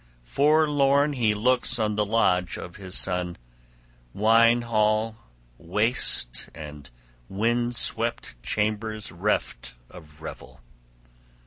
[0.23, 3.37] Forlorn he looks on the lodge of his son,
[4.15, 5.17] wine hall
[5.59, 6.89] waste and
[7.29, 10.59] wind swept chambers reft of revel.